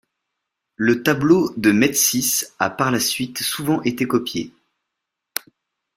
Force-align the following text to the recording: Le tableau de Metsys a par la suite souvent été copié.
Le 0.77 1.03
tableau 1.03 1.53
de 1.57 1.71
Metsys 1.71 2.47
a 2.57 2.71
par 2.71 2.89
la 2.89 2.99
suite 2.99 3.43
souvent 3.43 3.83
été 3.83 4.07
copié. 4.07 4.51